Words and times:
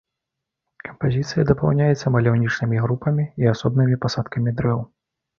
Кампазіцыя 0.85 1.43
дапаўняецца 1.49 2.11
маляўнічымі 2.15 2.79
групамі 2.85 3.25
і 3.43 3.51
асобнымі 3.51 3.99
пасадкамі 4.07 4.55
дрэў. 4.63 4.81